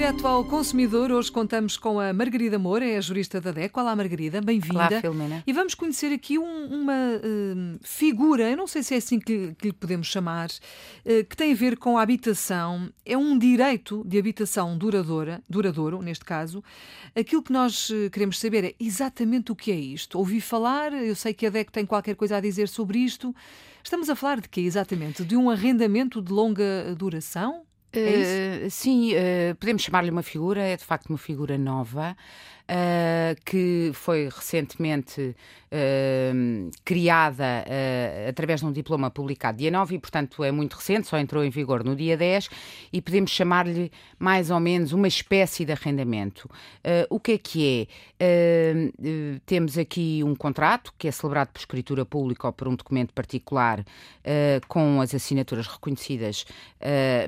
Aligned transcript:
direto 0.00 0.26
ao 0.26 0.42
consumidor. 0.42 1.12
Hoje 1.12 1.30
contamos 1.30 1.76
com 1.76 2.00
a 2.00 2.10
Margarida 2.10 2.58
Moura, 2.58 2.88
é 2.88 2.96
a 2.96 3.02
jurista 3.02 3.38
da 3.38 3.52
DECO. 3.52 3.80
Olá, 3.80 3.94
Margarida, 3.94 4.40
bem-vinda. 4.40 4.88
Olá, 4.88 5.00
Filomena. 5.02 5.44
E 5.46 5.52
vamos 5.52 5.74
conhecer 5.74 6.10
aqui 6.10 6.38
um, 6.38 6.64
uma 6.68 6.94
uh, 6.94 7.78
figura, 7.82 8.48
eu 8.48 8.56
não 8.56 8.66
sei 8.66 8.82
se 8.82 8.94
é 8.94 8.96
assim 8.96 9.20
que, 9.20 9.54
que 9.58 9.66
lhe 9.66 9.72
podemos 9.74 10.06
chamar, 10.06 10.48
uh, 10.48 11.24
que 11.28 11.36
tem 11.36 11.52
a 11.52 11.54
ver 11.54 11.76
com 11.76 11.98
a 11.98 12.02
habitação. 12.02 12.88
É 13.04 13.14
um 13.14 13.38
direito 13.38 14.02
de 14.06 14.18
habitação 14.18 14.78
duradoura, 14.78 15.42
duradouro, 15.46 16.00
neste 16.00 16.24
caso. 16.24 16.64
Aquilo 17.14 17.42
que 17.42 17.52
nós 17.52 17.90
uh, 17.90 18.08
queremos 18.10 18.40
saber 18.40 18.64
é 18.64 18.74
exatamente 18.80 19.52
o 19.52 19.54
que 19.54 19.70
é 19.70 19.78
isto. 19.78 20.16
Ouvi 20.16 20.40
falar, 20.40 20.94
eu 20.94 21.14
sei 21.14 21.34
que 21.34 21.44
a 21.44 21.50
DECO 21.50 21.70
tem 21.70 21.84
qualquer 21.84 22.16
coisa 22.16 22.38
a 22.38 22.40
dizer 22.40 22.68
sobre 22.68 23.00
isto. 23.00 23.36
Estamos 23.84 24.08
a 24.08 24.16
falar 24.16 24.40
de 24.40 24.48
quê 24.48 24.62
exatamente? 24.62 25.22
De 25.26 25.36
um 25.36 25.50
arrendamento 25.50 26.22
de 26.22 26.32
longa 26.32 26.94
duração? 26.96 27.66
É 27.92 28.66
uh, 28.66 28.70
sim, 28.70 29.12
uh, 29.12 29.54
podemos 29.56 29.82
chamar-lhe 29.82 30.10
uma 30.10 30.22
figura, 30.22 30.62
é 30.62 30.76
de 30.76 30.84
facto 30.84 31.08
uma 31.08 31.18
figura 31.18 31.58
nova 31.58 32.16
uh, 32.70 33.36
que 33.44 33.90
foi 33.92 34.28
recentemente 34.28 35.20
uh, 35.20 36.70
criada 36.84 37.64
uh, 37.66 38.28
através 38.28 38.60
de 38.60 38.66
um 38.66 38.72
diploma 38.72 39.10
publicado 39.10 39.58
dia 39.58 39.70
9 39.70 39.96
e, 39.96 39.98
portanto, 39.98 40.44
é 40.44 40.52
muito 40.52 40.74
recente, 40.74 41.08
só 41.08 41.18
entrou 41.18 41.44
em 41.44 41.50
vigor 41.50 41.82
no 41.82 41.96
dia 41.96 42.16
10 42.16 42.48
e 42.92 43.02
podemos 43.02 43.30
chamar-lhe 43.32 43.90
mais 44.18 44.50
ou 44.50 44.60
menos 44.60 44.92
uma 44.92 45.08
espécie 45.08 45.64
de 45.64 45.72
arrendamento. 45.72 46.48
o 47.08 47.18
que 47.18 47.32
é 47.32 47.38
que 47.38 47.88
é? 48.20 49.40
temos 49.46 49.78
aqui 49.78 50.22
um 50.22 50.34
contrato 50.34 50.92
que 50.96 51.08
é 51.08 51.10
celebrado 51.10 51.48
por 51.48 51.58
escritura 51.58 52.04
pública 52.04 52.46
ou 52.46 52.52
por 52.52 52.68
um 52.68 52.74
documento 52.74 53.12
particular 53.12 53.84
com 54.68 55.00
as 55.00 55.14
assinaturas 55.14 55.66
reconhecidas 55.66 56.44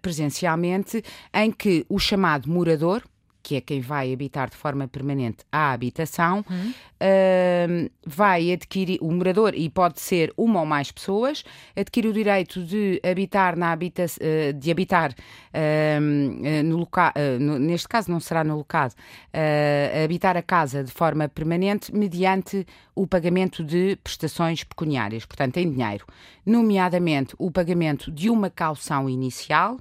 presencialmente, 0.00 1.02
em 1.32 1.50
que 1.52 1.84
o 1.88 1.98
chamado 1.98 2.48
morador, 2.48 3.02
que 3.48 3.56
é 3.56 3.62
quem 3.62 3.80
vai 3.80 4.12
habitar 4.12 4.50
de 4.50 4.56
forma 4.56 4.86
permanente 4.86 5.38
a 5.50 5.72
habitação, 5.72 6.44
uhum. 6.50 6.70
uh, 6.70 7.90
vai 8.06 8.52
adquirir, 8.52 8.98
o 9.00 9.10
morador, 9.10 9.54
e 9.54 9.70
pode 9.70 10.02
ser 10.02 10.30
uma 10.36 10.60
ou 10.60 10.66
mais 10.66 10.92
pessoas, 10.92 11.42
adquire 11.74 12.08
o 12.08 12.12
direito 12.12 12.62
de 12.62 13.00
habitar 13.02 13.56
na 13.56 13.72
habita 13.72 14.04
uh, 14.04 14.52
de 14.52 14.70
habitar 14.70 15.12
uh, 15.12 16.62
no 16.62 16.76
local, 16.76 17.10
neste 17.40 17.88
caso 17.88 18.10
não 18.10 18.20
será 18.20 18.44
no 18.44 18.56
local, 18.56 18.90
habitar 20.04 20.36
a 20.36 20.42
casa 20.42 20.84
de 20.84 20.90
forma 20.90 21.26
permanente 21.28 21.94
mediante 21.94 22.66
o 22.94 23.06
pagamento 23.06 23.64
de 23.64 23.96
prestações 24.04 24.62
pecuniárias, 24.62 25.24
portanto 25.24 25.56
em 25.56 25.70
dinheiro, 25.70 26.04
nomeadamente 26.44 27.34
o 27.38 27.50
pagamento 27.50 28.10
de 28.10 28.28
uma 28.28 28.50
caução 28.50 29.08
inicial, 29.08 29.78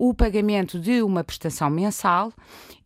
o 0.00 0.14
pagamento 0.14 0.80
de 0.80 1.02
uma 1.02 1.22
prestação 1.22 1.68
mensal 1.68 2.32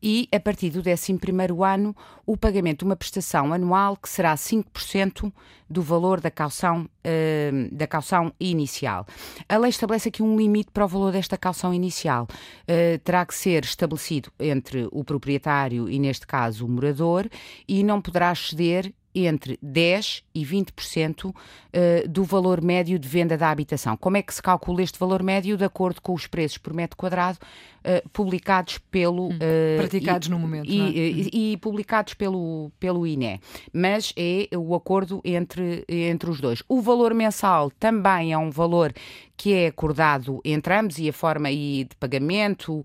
e, 0.02 0.28
a 0.34 0.40
partir 0.40 0.70
do 0.70 0.80
11 0.80 1.16
ano, 1.64 1.94
o 2.26 2.36
pagamento 2.36 2.80
de 2.80 2.86
uma 2.86 2.96
prestação 2.96 3.52
anual 3.52 3.96
que 3.96 4.08
será 4.08 4.34
5% 4.34 5.32
do 5.70 5.80
valor 5.80 6.20
da 6.20 6.28
caução, 6.28 6.82
uh, 6.82 7.72
da 7.72 7.86
caução 7.86 8.32
inicial. 8.40 9.06
A 9.48 9.56
lei 9.56 9.70
estabelece 9.70 10.08
aqui 10.08 10.24
um 10.24 10.36
limite 10.36 10.72
para 10.72 10.86
o 10.86 10.88
valor 10.88 11.12
desta 11.12 11.38
caução 11.38 11.72
inicial. 11.72 12.26
Uh, 12.62 12.98
terá 13.04 13.24
que 13.24 13.34
ser 13.36 13.62
estabelecido 13.62 14.32
entre 14.40 14.88
o 14.90 15.04
proprietário 15.04 15.88
e, 15.88 16.00
neste 16.00 16.26
caso, 16.26 16.66
o 16.66 16.68
morador, 16.68 17.28
e 17.68 17.84
não 17.84 18.00
poderá 18.00 18.32
exceder 18.32 18.92
entre 19.14 19.58
10% 19.64 20.22
e 20.34 20.44
20% 20.44 21.34
eh, 21.72 22.06
do 22.08 22.24
valor 22.24 22.60
médio 22.60 22.98
de 22.98 23.08
venda 23.08 23.36
da 23.36 23.50
habitação. 23.50 23.96
Como 23.96 24.16
é 24.16 24.22
que 24.22 24.32
se 24.32 24.42
calcula 24.42 24.82
este 24.82 24.98
valor 24.98 25.22
médio? 25.22 25.56
De 25.56 25.64
acordo 25.64 26.00
com 26.00 26.12
os 26.12 26.26
preços 26.26 26.58
por 26.58 26.72
metro 26.72 26.96
quadrado 26.96 27.38
uh, 27.84 28.08
publicados 28.10 28.78
pelo. 28.78 29.28
Uh, 29.28 29.78
Praticados 29.78 30.28
e, 30.28 30.30
no 30.30 30.38
momento. 30.38 30.70
E, 30.70 30.80
é? 30.80 30.84
e, 30.84 31.53
e, 31.53 31.56
publicados 31.56 32.14
pelo, 32.14 32.70
pelo 32.80 33.06
INE. 33.06 33.41
Mas 33.72 34.12
é 34.16 34.48
o 34.56 34.74
acordo 34.74 35.20
entre, 35.24 35.84
entre 35.88 36.30
os 36.30 36.41
dois. 36.41 36.62
O 36.69 36.80
valor 36.80 37.12
mensal 37.12 37.70
também 37.72 38.32
é 38.32 38.38
um 38.38 38.50
valor 38.50 38.92
que 39.36 39.53
é 39.53 39.66
acordado 39.66 40.41
entre 40.44 40.74
ambos 40.74 40.98
e 40.98 41.08
a 41.08 41.12
forma 41.12 41.50
e 41.50 41.84
de 41.84 41.97
pagamento, 41.97 42.72
uh, 42.78 42.84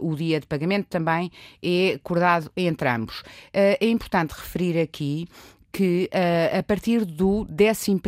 o 0.00 0.16
dia 0.16 0.40
de 0.40 0.46
pagamento 0.46 0.86
também 0.88 1.30
é 1.62 1.94
acordado 1.96 2.50
entre 2.56 2.88
ambos. 2.88 3.20
Uh, 3.20 3.76
é 3.78 3.86
importante 3.88 4.30
referir 4.30 4.80
aqui 4.80 5.28
que 5.72 6.10
uh, 6.12 6.58
a 6.58 6.62
partir 6.62 7.04
do 7.04 7.46
11 7.50 8.00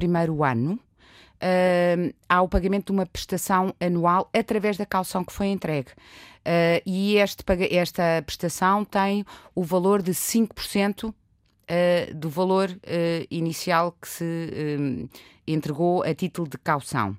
ano, 0.45 0.75
uh, 0.75 2.15
há 2.29 2.43
o 2.43 2.49
pagamento 2.49 2.87
de 2.87 2.93
uma 2.93 3.07
prestação 3.07 3.75
anual 3.81 4.29
através 4.33 4.77
da 4.77 4.87
caução 4.87 5.25
que 5.25 5.33
foi 5.33 5.47
entregue. 5.49 5.91
Uh, 6.45 6.81
e 6.85 7.17
este, 7.17 7.43
esta 7.71 8.23
prestação 8.25 8.85
tem 8.85 9.25
o 9.55 9.63
valor 9.63 10.03
de 10.03 10.13
5% 10.13 11.09
uh, 11.09 11.15
do 12.15 12.29
valor 12.29 12.71
uh, 12.71 13.27
inicial 13.31 13.93
que 13.93 14.09
se 14.09 15.09
entregou 15.47 16.03
a 16.03 16.15
título 16.15 16.49
de 16.49 16.57
caução. 16.57 17.17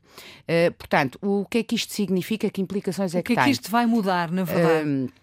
portanto, 0.79 1.19
o 1.22 1.45
que 1.45 1.59
é 1.59 1.63
que 1.63 1.75
isto 1.75 1.94
significa? 1.94 2.50
Que 2.50 2.59
implicações 2.59 3.13
é 3.13 3.22
que, 3.22 3.29
que 3.29 3.35
tem? 3.35 3.35
O 3.35 3.38
que 3.38 3.41
é 3.41 3.45
que 3.45 3.51
isto 3.51 3.69
vai 3.69 3.85
mudar, 3.85 4.31
na 4.31 4.44
verdade? 4.44 5.13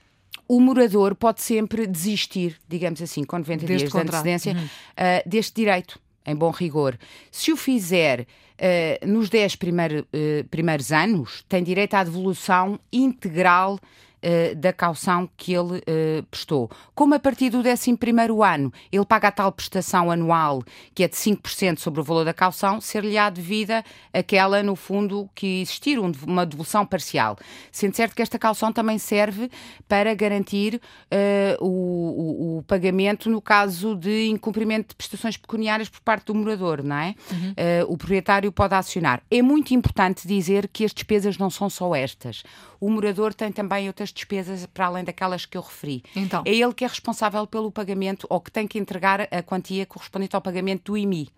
O 0.48 0.60
morador 0.60 1.14
pode 1.14 1.40
sempre 1.40 1.86
desistir, 1.86 2.56
digamos 2.68 3.00
assim, 3.00 3.24
com 3.24 3.38
90 3.38 3.66
deste 3.66 3.78
dias 3.78 3.92
contrato. 3.92 4.22
de 4.22 4.30
antecedência, 4.30 4.52
uhum. 4.52 4.64
uh, 4.64 5.28
deste 5.28 5.54
direito, 5.54 5.98
em 6.26 6.34
bom 6.34 6.50
rigor. 6.50 6.98
Se 7.30 7.52
o 7.52 7.56
fizer 7.56 8.20
uh, 8.20 9.06
nos 9.06 9.28
10 9.28 9.56
primeiro, 9.56 10.00
uh, 10.00 10.44
primeiros 10.48 10.92
anos, 10.92 11.44
tem 11.48 11.62
direito 11.62 11.94
à 11.94 12.04
devolução 12.04 12.78
integral 12.92 13.78
uh, 14.22 14.54
da 14.56 14.72
caução 14.72 15.28
que 15.36 15.52
ele 15.52 15.78
uh, 15.78 16.22
prestou. 16.30 16.70
Como 16.94 17.14
a 17.14 17.18
partir 17.18 17.50
do 17.50 17.58
11 17.58 17.98
ano 18.44 18.72
ele 18.90 19.04
paga 19.04 19.28
a 19.28 19.32
tal 19.32 19.52
prestação 19.52 20.10
anual, 20.10 20.62
que 20.94 21.02
é 21.02 21.08
de 21.08 21.16
5% 21.16 21.78
sobre 21.78 22.00
o 22.00 22.04
valor 22.04 22.24
da 22.24 22.34
caução, 22.34 22.80
ser-lhe-á 22.80 23.30
devida 23.30 23.84
aquela, 24.12 24.62
no 24.62 24.76
fundo, 24.76 25.28
que 25.34 25.60
existir 25.62 25.98
uma 25.98 26.46
devolução 26.46 26.86
parcial. 26.86 27.36
Sendo 27.70 27.94
certo 27.94 28.14
que 28.14 28.22
esta 28.22 28.38
caução 28.38 28.72
também 28.72 28.98
serve 28.98 29.50
para 29.88 30.14
garantir 30.14 30.76
uh, 30.76 31.64
o, 31.64 31.68
o, 31.68 32.58
o, 32.58 32.62
pagamento 32.62 33.28
no 33.28 33.40
caso 33.40 33.94
de 33.94 34.28
incumprimento 34.28 34.90
de 34.90 34.94
prestações 34.94 35.36
pecuniárias 35.36 35.88
por 35.88 36.00
parte 36.00 36.26
do 36.26 36.34
morador, 36.34 36.82
não 36.82 36.96
é? 36.96 37.14
Uhum. 37.30 37.54
o 37.88 37.96
proprietário 37.96 38.52
pode 38.52 38.74
acionar. 38.74 39.22
É 39.30 39.42
muito 39.42 39.74
importante 39.74 40.26
dizer 40.26 40.68
que 40.68 40.84
as 40.84 40.92
despesas 40.92 41.38
não 41.38 41.50
são 41.50 41.68
só 41.68 41.94
estas. 41.94 42.42
O 42.82 42.90
morador 42.90 43.32
tem 43.32 43.52
também 43.52 43.86
outras 43.86 44.12
despesas 44.12 44.66
para 44.66 44.86
além 44.86 45.04
daquelas 45.04 45.46
que 45.46 45.56
eu 45.56 45.62
referi. 45.62 46.02
Então. 46.16 46.42
É 46.44 46.52
ele 46.52 46.74
que 46.74 46.84
é 46.84 46.88
responsável 46.88 47.46
pelo 47.46 47.70
pagamento 47.70 48.26
ou 48.28 48.40
que 48.40 48.50
tem 48.50 48.66
que 48.66 48.76
entregar 48.76 49.20
a 49.30 49.40
quantia 49.40 49.86
correspondente 49.86 50.34
ao 50.34 50.42
pagamento 50.42 50.90
do 50.90 50.98
IMI. 50.98 51.28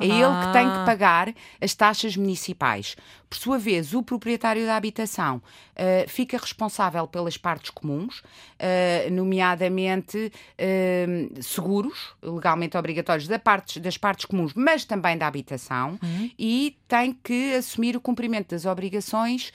É 0.00 0.04
ah. 0.04 0.06
ele 0.06 0.46
que 0.46 0.52
tem 0.54 0.66
que 0.66 0.86
pagar 0.86 1.34
as 1.60 1.74
taxas 1.74 2.16
municipais. 2.16 2.96
Por 3.28 3.36
sua 3.36 3.58
vez, 3.58 3.92
o 3.92 4.02
proprietário 4.02 4.64
da 4.64 4.76
habitação 4.76 5.38
uh, 5.38 6.08
fica 6.08 6.38
responsável 6.38 7.06
pelas 7.06 7.36
partes 7.36 7.68
comuns, 7.68 8.20
uh, 8.20 9.10
nomeadamente 9.10 10.30
uh, 10.58 11.42
seguros, 11.42 12.14
legalmente 12.22 12.76
obrigatórios 12.78 13.26
da 13.26 13.38
parte, 13.38 13.80
das 13.80 13.98
partes 13.98 14.24
comuns, 14.24 14.54
mas 14.54 14.84
também 14.84 15.18
da 15.18 15.26
habitação, 15.26 15.98
uhum. 16.00 16.30
e 16.38 16.78
tem 16.86 17.12
que 17.12 17.54
assumir 17.54 17.96
o 17.96 18.00
cumprimento 18.00 18.50
das 18.50 18.64
obrigações 18.64 19.52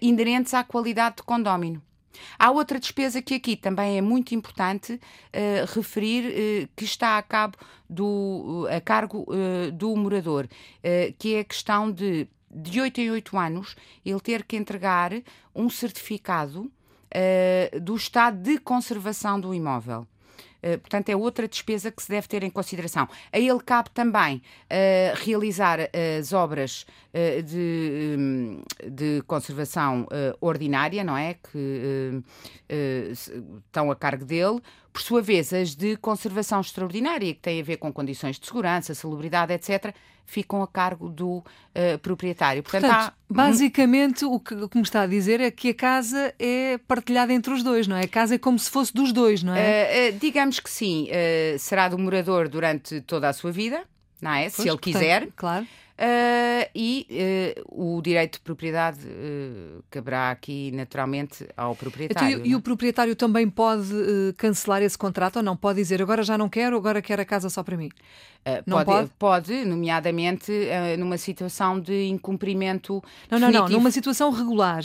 inerentes 0.00 0.54
à 0.54 0.62
qualidade 0.62 0.85
de 0.94 1.22
condómino. 1.22 1.82
Há 2.38 2.50
outra 2.50 2.78
despesa 2.78 3.22
que 3.22 3.34
aqui 3.34 3.56
também 3.56 3.98
é 3.98 4.00
muito 4.00 4.34
importante 4.34 4.94
uh, 4.94 5.74
referir, 5.74 6.26
uh, 6.26 6.68
que 6.74 6.84
está 6.84 7.18
a 7.18 7.22
cabo 7.22 7.56
do, 7.88 8.66
a 8.74 8.80
cargo 8.80 9.26
uh, 9.28 9.70
do 9.72 9.94
morador, 9.96 10.48
que 11.18 11.34
é 11.34 11.40
a 11.40 11.44
questão 11.44 11.90
de, 11.90 12.28
de 12.50 12.80
8 12.80 13.00
em 13.00 13.10
8 13.10 13.38
anos, 13.38 13.76
ele 14.04 14.20
ter 14.20 14.44
que 14.44 14.56
entregar 14.56 15.12
um 15.54 15.68
certificado 15.68 16.70
do 17.82 17.96
estado 17.96 18.36
de 18.42 18.58
conservação 18.58 19.40
do 19.40 19.54
imóvel. 19.54 20.06
Uh, 20.66 20.78
portanto, 20.78 21.08
é 21.08 21.16
outra 21.16 21.46
despesa 21.46 21.90
que 21.90 22.02
se 22.02 22.08
deve 22.08 22.26
ter 22.26 22.42
em 22.42 22.50
consideração. 22.50 23.08
A 23.32 23.38
ele 23.38 23.60
cabe 23.60 23.90
também 23.90 24.36
uh, 24.36 25.24
realizar 25.24 25.78
as 26.18 26.32
obras 26.32 26.86
de, 27.46 28.14
um, 28.18 28.62
de, 28.90 29.22
conservação 29.26 30.06
ordinária, 30.38 31.02
não 31.02 31.16
é? 31.16 31.32
Que 31.32 32.22
estão 33.10 33.90
a 33.90 33.96
cargo 33.96 34.26
dele. 34.26 34.60
Por 34.96 35.02
sua 35.02 35.20
vez, 35.20 35.52
as 35.52 35.74
de 35.74 35.94
conservação 35.98 36.58
extraordinária, 36.58 37.34
que 37.34 37.40
têm 37.40 37.60
a 37.60 37.62
ver 37.62 37.76
com 37.76 37.92
condições 37.92 38.40
de 38.40 38.46
segurança, 38.46 38.94
salubridade, 38.94 39.52
etc., 39.52 39.94
ficam 40.24 40.62
a 40.62 40.66
cargo 40.66 41.10
do 41.10 41.36
uh, 41.36 41.98
proprietário. 42.00 42.62
Portanto, 42.62 42.84
Portanto 42.90 43.12
há... 43.12 43.12
basicamente 43.28 44.24
o 44.24 44.40
que, 44.40 44.54
o 44.54 44.66
que, 44.66 44.78
me 44.78 44.82
está 44.82 45.02
a 45.02 45.06
dizer 45.06 45.38
é 45.38 45.50
que 45.50 45.68
a 45.68 45.74
casa 45.74 46.34
é 46.38 46.78
partilhada 46.88 47.30
entre 47.30 47.52
os 47.52 47.62
dois, 47.62 47.86
não 47.86 47.94
é? 47.94 48.04
A 48.04 48.08
casa 48.08 48.36
é 48.36 48.38
como 48.38 48.58
se 48.58 48.70
fosse 48.70 48.94
dos 48.94 49.12
dois, 49.12 49.42
não 49.42 49.54
é? 49.54 50.12
Uh, 50.12 50.16
uh, 50.16 50.18
digamos 50.18 50.60
que 50.60 50.70
sim. 50.70 51.08
será 51.58 51.90
do 51.90 51.98
morador 51.98 52.48
durante 52.48 53.02
toda 53.02 53.28
a 53.28 53.34
sua 53.34 53.52
vida. 53.52 53.84
não 54.18 54.32
é? 54.32 54.44
Pois, 54.44 54.54
Se 54.54 54.62
ele 54.62 54.70
portanto, 54.70 54.94
quiser. 54.94 55.28
Claro. 55.36 55.66
Uh, 55.98 56.68
e 56.74 57.54
uh, 57.66 57.96
o 57.96 58.02
direito 58.02 58.34
de 58.34 58.40
propriedade 58.40 59.00
uh, 59.06 59.82
caberá 59.90 60.30
aqui 60.30 60.70
naturalmente 60.72 61.48
ao 61.56 61.74
proprietário. 61.74 62.34
Então, 62.34 62.44
e, 62.44 62.50
e, 62.50 62.52
o 62.52 62.58
não? 62.58 62.60
proprietário 62.60 63.16
também 63.16 63.48
pode 63.48 63.88
cancelar 64.36 64.82
esse 64.82 64.98
contrato 64.98 65.36
ou 65.36 65.42
não? 65.42 65.56
Pode 65.56 65.78
dizer 65.78 66.02
agora 66.02 66.22
já 66.22 66.36
não 66.36 66.50
quero, 66.50 66.76
agora 66.76 67.00
quero 67.00 67.22
a 67.22 67.24
casa 67.24 67.48
só 67.48 67.62
para 67.62 67.78
mim? 67.78 67.88
não 68.66 68.84
pode, 68.84 69.08
pode? 69.08 69.10
pode, 69.18 69.64
nomeadamente 69.64 70.52
numa 70.98 71.16
situação 71.16 71.80
de 71.80 72.04
incumprimento. 72.04 73.02
Não, 73.30 73.38
não, 73.38 73.50
não, 73.50 73.68
numa 73.68 73.90
situação 73.90 74.30
regular. 74.30 74.84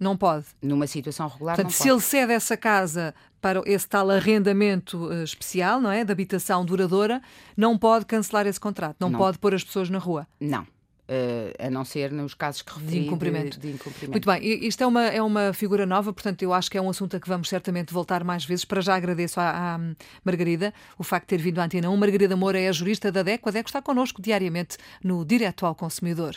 Não 0.00 0.16
pode. 0.16 0.46
Numa 0.60 0.86
situação 0.86 1.28
regular, 1.28 1.56
Portanto, 1.56 1.72
se 1.72 1.88
ele 1.88 2.00
cede 2.00 2.32
essa 2.32 2.56
casa 2.56 3.14
para 3.46 3.62
esse 3.64 3.88
tal 3.88 4.10
arrendamento 4.10 5.06
uh, 5.06 5.22
especial, 5.22 5.80
não 5.80 5.88
é? 5.88 6.04
De 6.04 6.10
habitação 6.10 6.64
duradoura, 6.64 7.22
não 7.56 7.78
pode 7.78 8.04
cancelar 8.04 8.44
esse 8.44 8.58
contrato, 8.58 8.96
não, 8.98 9.08
Não. 9.08 9.18
pode 9.20 9.38
pôr 9.38 9.54
as 9.54 9.62
pessoas 9.62 9.88
na 9.88 9.98
rua. 9.98 10.26
Não. 10.40 10.62
Uh, 10.62 11.54
a 11.64 11.70
não 11.70 11.84
ser 11.84 12.10
nos 12.10 12.34
casos 12.34 12.62
que 12.62 12.74
referi 12.74 13.06
incumprimento. 13.06 13.60
De, 13.60 13.68
de 13.68 13.74
incumprimento. 13.74 14.10
Muito 14.10 14.26
bem, 14.26 14.66
isto 14.66 14.82
é 14.82 14.86
uma, 14.88 15.04
é 15.04 15.22
uma 15.22 15.52
figura 15.52 15.86
nova, 15.86 16.12
portanto, 16.12 16.42
eu 16.42 16.52
acho 16.52 16.68
que 16.68 16.76
é 16.76 16.82
um 16.82 16.90
assunto 16.90 17.16
a 17.16 17.20
que 17.20 17.28
vamos 17.28 17.48
certamente 17.48 17.94
voltar 17.94 18.24
mais 18.24 18.44
vezes. 18.44 18.64
Para 18.64 18.80
já 18.80 18.96
agradeço 18.96 19.38
à, 19.38 19.76
à 19.76 19.78
Margarida 20.24 20.74
o 20.98 21.04
facto 21.04 21.26
de 21.26 21.36
ter 21.36 21.40
vindo 21.40 21.60
à 21.60 21.64
Antena 21.66 21.88
1. 21.88 21.96
Margarida 21.96 22.34
Moura 22.34 22.58
é 22.58 22.68
a 22.68 22.72
jurista 22.72 23.12
da 23.12 23.22
DECO. 23.22 23.48
A 23.48 23.52
DECO 23.52 23.68
está 23.68 23.80
connosco 23.80 24.20
diariamente 24.20 24.76
no 25.04 25.24
Direto 25.24 25.64
ao 25.64 25.76
Consumidor. 25.76 26.34